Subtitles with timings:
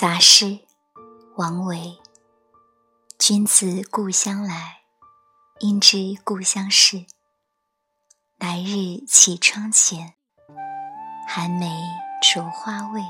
[0.00, 0.60] 杂诗，
[1.34, 1.98] 王维。
[3.18, 4.82] 君自故乡来，
[5.58, 7.04] 应知故乡事。
[8.38, 10.14] 来日绮窗前，
[11.26, 11.82] 寒梅
[12.22, 13.02] 著花未？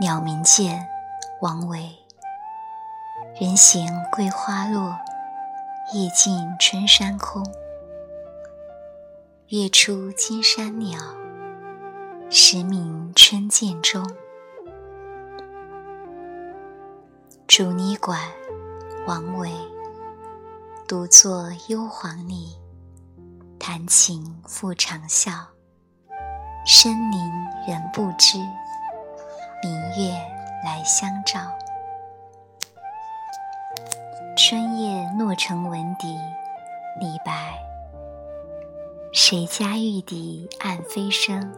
[0.00, 0.88] 鸟鸣涧，
[1.42, 1.94] 王维。
[3.38, 4.98] 人闲桂花落，
[5.92, 7.44] 夜静春山空。
[9.48, 10.98] 月出惊山鸟，
[12.30, 14.02] 时鸣春涧中。
[17.58, 18.20] 竹泥馆，
[19.04, 19.50] 王维。
[20.86, 22.56] 独坐幽篁里，
[23.58, 25.32] 弹琴复长啸。
[26.64, 27.18] 深林
[27.66, 28.38] 人不知，
[29.60, 30.16] 明月
[30.64, 31.40] 来相照。
[34.36, 36.16] 春夜洛城闻笛，
[37.00, 37.58] 李白。
[39.12, 41.52] 谁家玉笛暗飞声，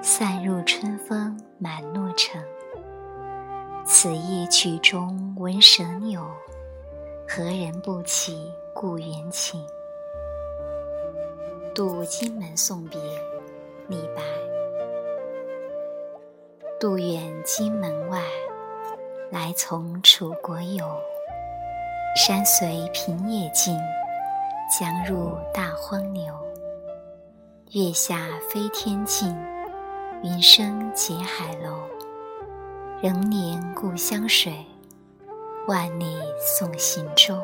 [0.00, 2.40] 散入春风满洛城。
[3.90, 6.20] 此夜曲中闻蛇扭，
[7.26, 9.64] 何人不起故园情？
[11.74, 13.00] 渡荆门送别，
[13.88, 14.22] 李白。
[16.78, 18.22] 渡远荆门外，
[19.30, 20.86] 来从楚国游。
[22.14, 23.74] 山随平野尽，
[24.78, 26.34] 江入大荒流。
[27.72, 29.34] 月下飞天镜，
[30.22, 31.88] 云生结海楼。
[33.00, 34.66] 仍怜故乡水，
[35.68, 37.40] 万里送行舟。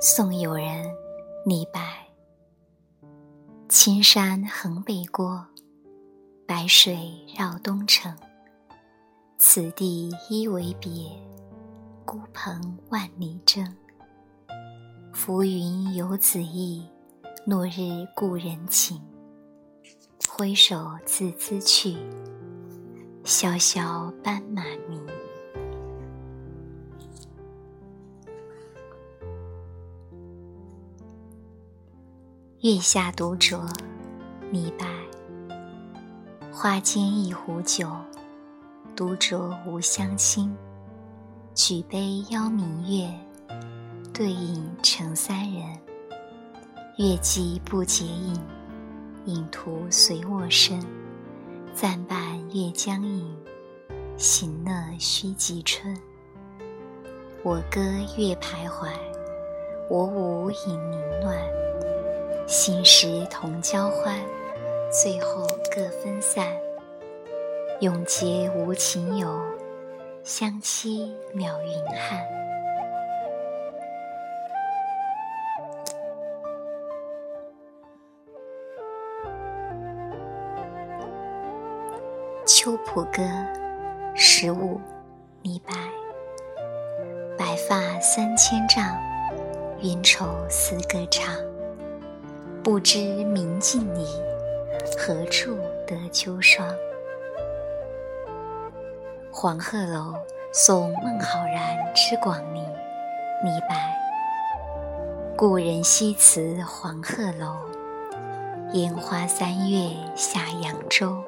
[0.00, 0.88] 送友人，
[1.44, 1.80] 李白。
[3.68, 5.44] 青山横北郭，
[6.46, 6.96] 白水
[7.36, 8.16] 绕东城。
[9.36, 11.10] 此地一为别，
[12.04, 13.66] 孤蓬万里征。
[15.12, 16.88] 浮云游子意，
[17.44, 19.02] 落日故人情。
[20.42, 21.96] 挥手自兹去，
[23.22, 25.00] 萧萧斑马鸣。
[32.62, 33.64] 月下独酌，
[34.50, 34.84] 李白。
[36.50, 37.88] 花间一壶酒，
[38.96, 40.52] 独酌无相亲。
[41.54, 43.08] 举杯邀明月，
[44.12, 45.78] 对影成三人。
[46.98, 48.36] 月既不解饮。
[49.26, 50.84] 影徒随我身，
[51.72, 52.18] 暂伴
[52.52, 53.32] 月将影，
[54.16, 55.96] 行乐须及春。
[57.44, 57.80] 我歌
[58.16, 58.88] 月徘徊，
[59.88, 61.38] 我舞影零乱。
[62.48, 64.18] 心时同交欢，
[64.90, 66.44] 最后各分散。
[67.80, 69.40] 永结无情游，
[70.24, 72.18] 相期邈云汉。
[82.44, 83.22] 《秋浦歌》
[84.16, 84.80] 十五，
[85.42, 85.72] 李白。
[87.38, 88.84] 白发三千丈，
[89.80, 91.36] 云愁似个长。
[92.60, 94.04] 不知明镜里，
[94.98, 96.66] 何处得秋霜？
[99.30, 100.12] 黄鹤楼
[100.52, 102.64] 送孟浩然之广陵，
[103.44, 103.96] 李白。
[105.36, 107.54] 故人西辞黄鹤楼，
[108.72, 111.22] 烟花三月下扬州。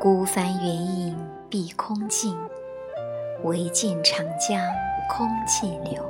[0.00, 2.34] 孤帆远影碧空尽，
[3.44, 4.58] 唯见长江
[5.10, 6.02] 空寂流。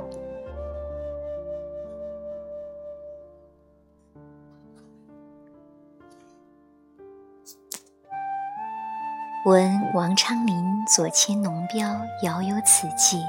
[9.43, 13.21] 闻王昌龄左迁龙标，遥有此寄。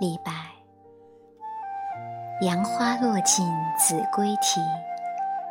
[0.00, 0.32] 李白。
[2.40, 3.46] 杨花落尽
[3.78, 4.60] 子规啼，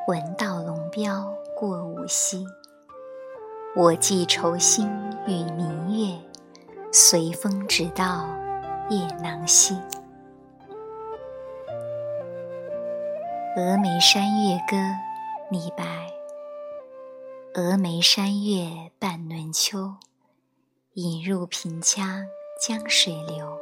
[0.10, 2.46] 闻道龙标过五溪。
[3.76, 4.88] 我寄愁心
[5.26, 6.16] 与明月，
[6.92, 8.30] 随风直到
[8.88, 9.74] 夜郎西。
[13.58, 14.78] 《峨眉山月歌》
[15.50, 15.84] 李白。
[17.56, 19.96] 峨眉山月半轮秋，
[20.94, 22.26] 引入平羌
[22.62, 23.58] 江水流。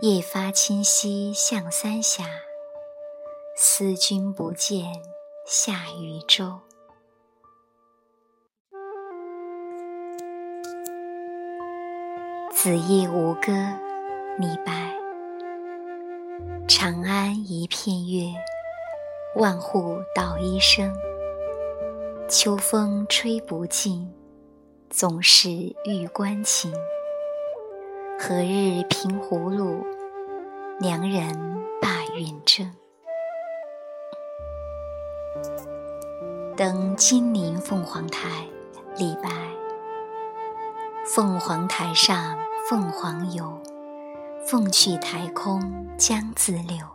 [0.00, 2.24] 夜发清溪向三峡，
[3.56, 5.00] 思君不见
[5.46, 6.58] 下渝州。
[12.62, 13.52] 子夜吴歌，
[14.36, 14.94] 李白。
[16.68, 18.34] 长安一片月，
[19.34, 20.94] 万户捣衣声。
[22.28, 24.12] 秋风吹不尽，
[24.90, 25.48] 总是
[25.86, 26.70] 玉关情。
[28.18, 29.82] 何日平葫芦，
[30.80, 31.34] 良人
[31.80, 32.70] 把远征？
[36.58, 38.28] 登金陵凤凰台，
[38.98, 39.30] 李白。
[41.04, 42.38] 凤凰台上
[42.68, 43.60] 凤凰游，
[44.46, 46.86] 凤去台空江自流。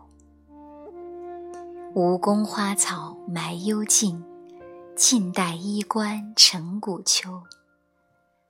[1.95, 4.23] 吴宫花草埋幽径，
[4.95, 7.41] 晋代衣冠成古丘。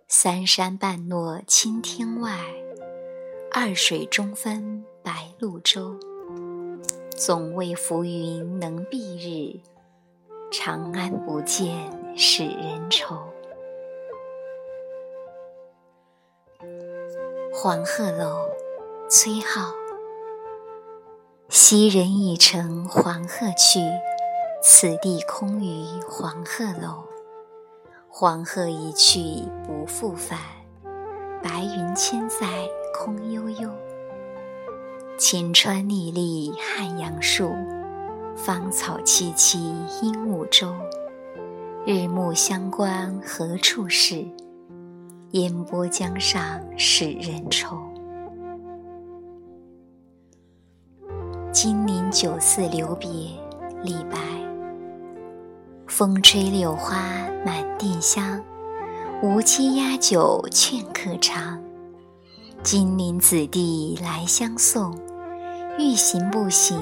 [0.08, 2.38] 三山半落青天外，
[3.52, 5.98] 二水中分白鹭洲。
[7.16, 9.62] 总为浮云能蔽日，
[10.52, 13.35] 长安不见使人愁。
[17.58, 18.50] 黄鹤楼，
[19.10, 19.72] 崔颢。
[21.48, 23.80] 昔人已乘黄鹤去，
[24.62, 27.06] 此地空余黄鹤楼。
[28.10, 29.22] 黄鹤一去
[29.66, 30.38] 不复返，
[31.42, 32.46] 白云千载
[32.94, 33.70] 空悠悠。
[35.18, 37.54] 晴川历历汉阳树，
[38.36, 39.58] 芳草萋萋
[40.02, 40.76] 鹦鹉洲。
[41.86, 44.26] 日暮乡关何处是？
[45.36, 47.78] 烟波江上使人愁。
[51.52, 53.10] 金陵酒肆留别，
[53.84, 54.18] 李白。
[55.88, 57.02] 风吹柳花
[57.46, 58.42] 满地香，
[59.22, 61.62] 无期压酒劝客尝。
[62.64, 64.98] 金陵子弟来相送，
[65.78, 66.82] 欲行不行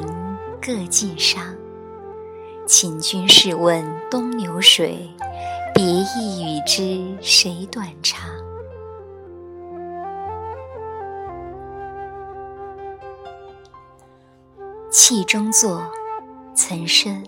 [0.62, 1.40] 各尽觞。
[2.68, 5.10] 请君试问东流水，
[5.74, 8.22] 别意与之谁短长？
[14.94, 15.82] 气中作，
[16.54, 17.24] 岑参。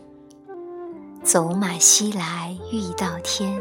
[1.23, 3.59] 走马西来欲到天，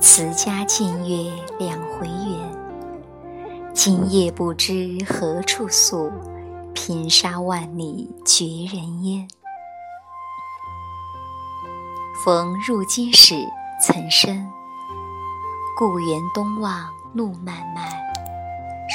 [0.00, 3.72] 辞家见月两回圆。
[3.72, 6.10] 今夜不知何处宿，
[6.74, 9.28] 平沙万里绝人烟。
[12.24, 13.36] 逢入京使
[13.80, 14.50] 岑参，
[15.78, 17.88] 故园东望路漫漫，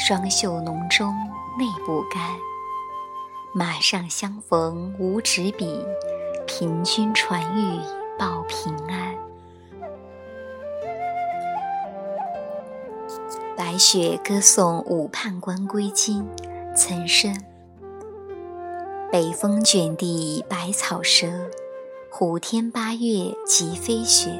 [0.06, 1.16] 双袖浓妆
[1.58, 2.22] 泪不干。
[3.56, 5.86] 马上相逢无纸笔，
[6.48, 7.80] 凭君传语
[8.18, 9.16] 报平安。
[13.56, 16.28] 白雪歌送武判官归京，
[16.76, 17.46] 岑参。
[19.12, 21.28] 北风卷地白草折，
[22.10, 24.32] 虎天八月即飞雪。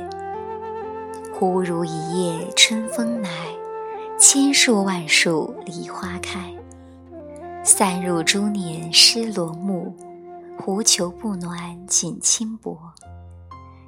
[1.32, 3.30] 忽如一夜春风来，
[4.18, 6.53] 千树万树梨花开。
[7.64, 9.96] 散入珠帘湿罗幕，
[10.60, 12.78] 狐裘不暖锦衾薄。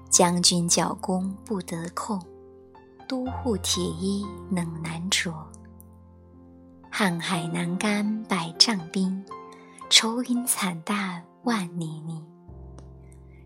[0.10, 2.20] 将军角弓不得控。
[3.08, 5.32] 都护铁衣冷难着，
[6.92, 9.24] 瀚海难干百丈冰，
[9.92, 12.26] 愁云惨淡万里凝。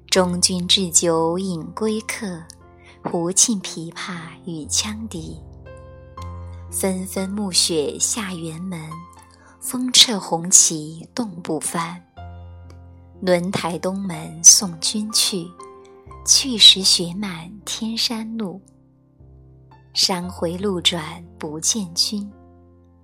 [0.10, 2.42] 中军置酒饮归客，
[3.04, 4.14] 胡琴琵琶
[4.46, 5.38] 与羌笛。
[6.72, 8.80] 纷纷暮雪下辕门，
[9.60, 12.02] 风掣红旗冻不翻。
[13.22, 15.46] 轮台东门送君去，
[16.26, 18.62] 去时雪满天山路。
[19.94, 22.32] 山回路转不见君，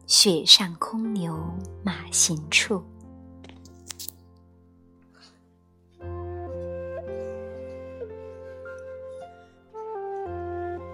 [0.08, 1.38] 雪上空留
[1.84, 2.82] 马行处。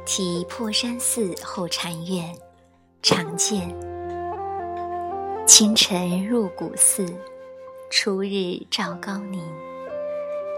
[0.03, 2.35] 题破山寺后禅院，
[3.01, 3.90] 常见。
[5.61, 7.05] 清晨入古寺，
[7.91, 9.39] 初日照高林。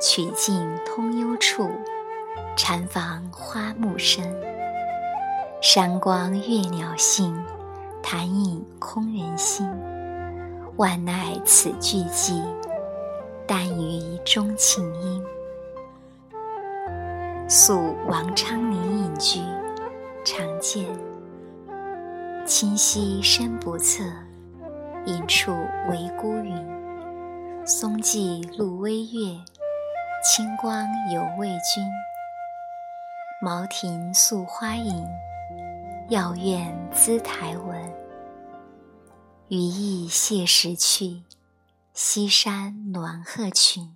[0.02, 1.70] 曲径通幽处，
[2.56, 4.34] 禅房花木深。
[5.62, 7.38] 山光悦鸟性，
[8.02, 9.70] 潭影空人心。
[10.78, 12.42] 万籁此俱寂，
[13.46, 15.22] 但余钟磬音。
[17.50, 19.42] 宿王昌龄隐居，
[20.24, 20.86] 常见。
[22.46, 24.02] 清溪深不测，
[25.06, 25.52] 隐处
[25.90, 26.56] 为孤云。
[27.66, 29.38] 松际露微月，
[30.24, 31.86] 清光犹未君。
[33.42, 35.06] 茅亭宿花影。
[36.10, 37.94] 药院姿台文，
[39.48, 41.24] 羽翼谢时去，
[41.94, 43.96] 西山暖鹤群。